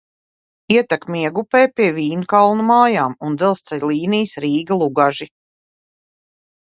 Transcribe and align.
Ietek 0.75 1.03
Miegupē 1.15 1.59
pie 1.79 1.89
Vīnkalnu 1.97 2.65
mājām 2.69 3.13
un 3.27 3.35
dzelzceļa 3.41 3.91
līnijas 3.91 4.33
Rīga–Lugaži. 4.47 5.29